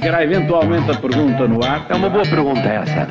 [0.00, 1.84] Ficará eventualmente a pergunta no ar.
[1.90, 3.06] É uma boa pergunta essa.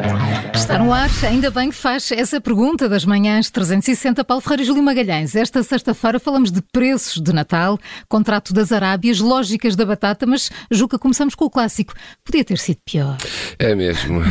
[0.55, 4.65] Está no ar, ainda bem que faz essa pergunta das manhãs 360 Paulo Ferreira e
[4.65, 5.35] Júlio Magalhães.
[5.35, 7.77] Esta sexta-feira falamos de preços de Natal,
[8.07, 11.93] contrato das Arábias, lógicas da batata, mas Juca, começamos com o clássico.
[12.25, 13.17] Podia ter sido pior.
[13.59, 14.23] É mesmo.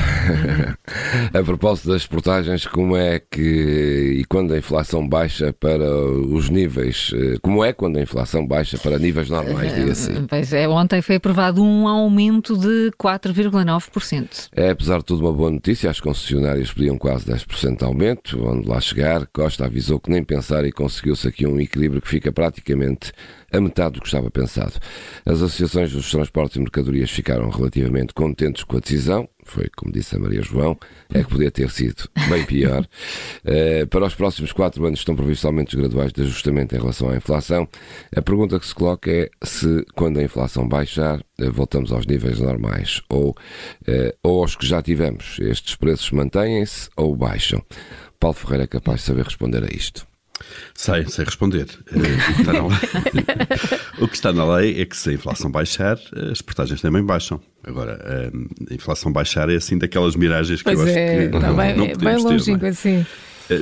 [1.33, 7.13] a propósito das portagens, como é que e quando a inflação baixa para os níveis,
[7.15, 10.27] eh, como é quando a inflação baixa para níveis normais, diga assim?
[10.27, 14.49] Pois é, ontem foi aprovado um aumento de 4,9%.
[14.53, 15.91] É, apesar de tudo, uma boa notícia.
[15.91, 18.43] As concessionárias pediam quase 10% de aumento.
[18.47, 22.33] Onde lá chegar, Costa avisou que nem pensar e conseguiu-se aqui um equilíbrio que fica
[22.33, 23.13] praticamente
[23.53, 24.75] a metade do que estava pensado.
[25.25, 29.29] As associações dos transportes e mercadorias ficaram relativamente contentes com a decisão.
[29.49, 30.79] Foi, como disse a Maria João,
[31.13, 32.87] é que podia ter sido bem pior.
[33.45, 37.17] Uh, para os próximos quatro anos estão previstos aumentos graduais de ajustamento em relação à
[37.17, 37.69] inflação.
[38.15, 42.39] A pergunta que se coloca é se, quando a inflação baixar, uh, voltamos aos níveis
[42.39, 43.35] normais ou, uh,
[44.23, 45.39] ou aos que já tivemos.
[45.41, 47.65] Estes preços mantêm-se ou baixam?
[48.21, 50.07] Paulo Ferreira é capaz de saber responder a isto.
[50.75, 51.67] Sei, sei responder.
[51.91, 51.99] Uh,
[54.01, 55.99] o, que está na lei, é que se a inflação baixar,
[56.31, 57.41] as portagens também baixam.
[57.65, 58.31] Agora,
[58.71, 61.77] a inflação baixar é assim daquelas miragens que pois eu acho é, que não, bem,
[61.77, 62.59] não podemos bem ter.
[62.59, 62.71] Não é?
[62.71, 63.07] assim.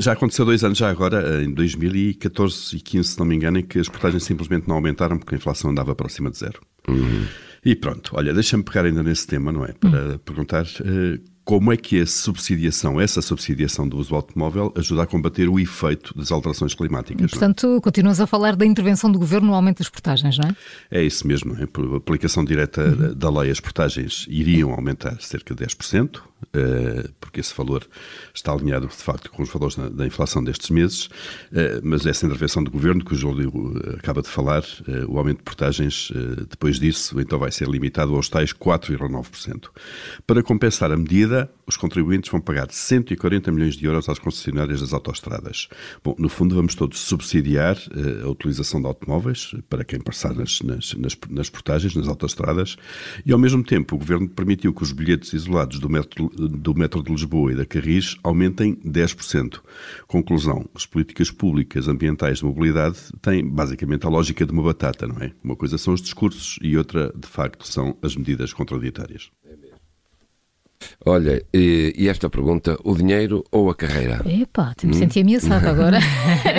[0.00, 3.62] Já aconteceu dois anos já agora, em 2014 e 15, se não me engano, em
[3.62, 6.60] que as portagens simplesmente não aumentaram porque a inflação andava próxima de zero.
[6.88, 7.24] Uhum.
[7.64, 9.72] E pronto, olha, deixa-me pegar ainda nesse tema, não é?
[9.72, 10.18] Para Hum.
[10.24, 15.06] perguntar uh, como é que a subsidiação, essa subsidiação do uso do automóvel, ajuda a
[15.06, 17.24] combater o efeito das alterações climáticas.
[17.24, 17.28] é?
[17.28, 20.56] Portanto, continuas a falar da intervenção do governo no aumento das portagens, não é?
[20.90, 21.66] É isso mesmo, não é?
[21.66, 26.20] por aplicação direta da lei, as portagens iriam aumentar cerca de 10%, eh,
[27.20, 27.86] porque esse valor
[28.34, 31.08] está alinhado, de facto, com os valores da, inflação destes meses,
[31.52, 33.50] eh, mas essa intervenção do governo, que o Júlio
[33.84, 37.68] eh, acaba de falar, eh, o aumento de portagens, eh, depois disso, então vai ser
[37.68, 39.70] limitado aos tais 4,9%.
[40.26, 44.92] Para compensar a medida, os contribuintes vão pagar 140 milhões de euros às concessionárias das
[44.92, 45.68] autoestradas.
[46.02, 50.60] Bom, no fundo, vamos todos subsidiar eh, a utilização de automóveis para quem passar nas,
[50.60, 52.76] nas, nas, nas portagens, nas autoestradas,
[53.24, 57.02] e ao mesmo tempo o Governo permitiu que os bilhetes isolados do metro, do metro
[57.02, 59.60] de Lisboa e da Carris aumentem 10%.
[60.06, 65.16] Conclusão, as políticas públicas ambientais de mobilidade têm basicamente a lógica de uma batata, não
[65.20, 65.32] é?
[65.42, 69.30] Uma coisa são os discursos e outra, de facto, são as medidas contraditórias.
[71.04, 74.20] Olha, e, e esta pergunta: o dinheiro ou a carreira?
[74.26, 74.88] Epá, Hum?
[74.88, 75.98] me senti ameaçado agora.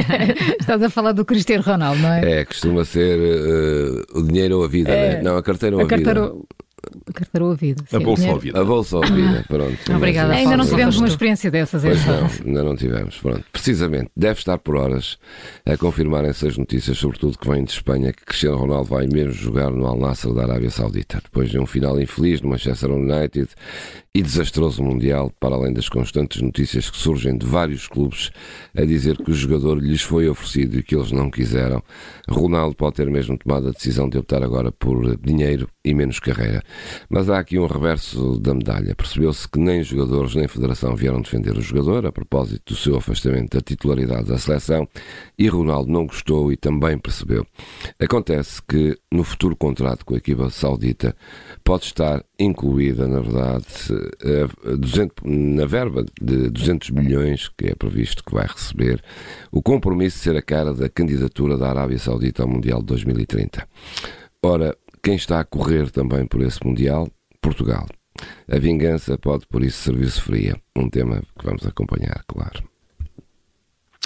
[0.60, 2.40] Estás a falar do Cristiano Ronaldo, não é?
[2.40, 5.16] É, costuma ser eh, o dinheiro ou a vida, É.
[5.18, 5.22] né?
[5.22, 6.44] Não, a carteira ou a, a carteira, vida.
[7.18, 8.58] A carteira ou a bolsa dinheiro.
[8.58, 9.96] ou a bolsa ou a vida, pronto.
[9.96, 10.34] Obrigada.
[10.34, 13.18] Ainda não tivemos uma experiência dessas, Pois não, ainda não tivemos.
[13.18, 13.44] Pronto.
[13.52, 15.18] Precisamente, deve estar por horas
[15.66, 19.72] a confirmarem-se as notícias, sobretudo que vêm de Espanha, que Cristiano Ronaldo vai mesmo jogar
[19.72, 23.50] no Al Nassr da Arábia Saudita, depois de um final infeliz no Manchester United
[24.14, 28.32] e desastroso Mundial, para além das constantes notícias que surgem de vários clubes
[28.76, 31.84] a dizer que o jogador lhes foi oferecido e que eles não quiseram.
[32.28, 36.62] Ronaldo pode ter mesmo tomado a decisão de optar agora por dinheiro e menos carreira.
[37.10, 38.96] Mas há aqui um reverso da medalha.
[38.96, 43.58] Percebeu-se que nem jogadores nem federação vieram defender o jogador a propósito do seu afastamento
[43.58, 44.88] da titularidade da seleção
[45.38, 47.46] e Ronaldo não gostou e também percebeu.
[48.00, 51.16] Acontece que no futuro contrato com a equipa saudita
[51.64, 53.66] pode estar incluída, na verdade,
[54.66, 59.02] a 200 na verba de 200 milhões que é previsto que vai receber,
[59.52, 63.68] o compromisso de ser a cara da candidatura da Arábia Saudita ao Mundial de 2030.
[64.44, 67.08] Ora, quem está a correr também por esse Mundial?
[67.42, 67.88] Portugal.
[68.52, 70.62] A vingança pode, por isso, servir-se fria.
[70.76, 72.62] Um tema que vamos acompanhar, claro.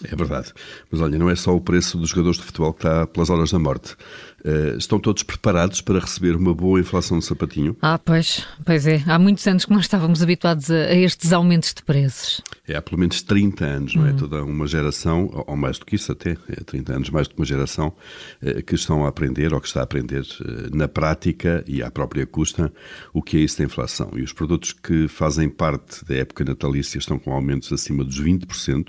[0.04, 0.52] É verdade.
[0.92, 3.52] Mas olha, não é só o preço dos jogadores de futebol que está pelas horas
[3.52, 3.96] da morte.
[4.44, 7.78] Eh, estão todos preparados para receber uma boa inflação de sapatinho?
[7.82, 9.04] Ah, pois, pois é.
[9.06, 12.42] Há muitos anos que nós estávamos habituados a, a estes aumentos de preços.
[12.68, 14.14] É há pelo menos 30 anos, não é?
[14.14, 17.36] Toda uma geração, ou- ou mais do que isso até, é 30 anos mais do
[17.36, 17.94] que uma geração,
[18.42, 21.92] eh, que estão a aprender, ou que está a aprender eh, na prática e à
[21.92, 22.74] própria custa,
[23.14, 24.10] o que é isso da inflação.
[24.16, 28.88] E os produtos que fazem parte da época natalícia estão com aumentos acima dos 20%.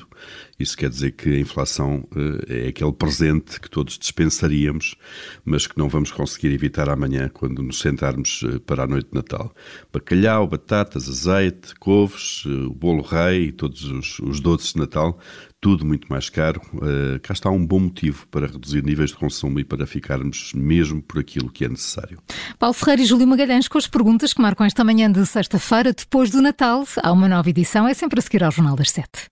[0.59, 4.95] Isso quer dizer que a inflação eh, é aquele presente que todos dispensaríamos,
[5.45, 9.15] mas que não vamos conseguir evitar amanhã quando nos sentarmos eh, para a noite de
[9.15, 9.53] Natal.
[9.93, 15.19] Bacalhau, batatas, azeite, couves, eh, o bolo rei e todos os, os doces de Natal,
[15.61, 16.61] tudo muito mais caro.
[17.23, 21.21] Cá está um bom motivo para reduzir níveis de consumo e para ficarmos mesmo por
[21.21, 22.19] aquilo que é necessário.
[22.59, 26.31] Paulo Ferreira e Júlio Magalhães com as perguntas que marcam esta manhã de sexta-feira, depois
[26.31, 26.85] do Natal.
[27.01, 29.32] Há uma nova edição, é sempre a seguir ao Jornal das Sete.